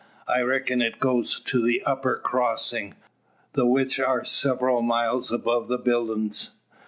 I 0.27 0.41
reckin' 0.41 0.81
it 0.81 0.99
goes 0.99 1.39
to 1.41 1.61
the 1.61 1.83
upper 1.83 2.15
crossin', 2.15 2.95
the 3.53 3.67
which 3.67 3.99
air 3.99 4.23
several 4.23 4.81
miles 4.81 5.31
above 5.31 5.67
the 5.67 5.77
buildin's. 5.77 6.53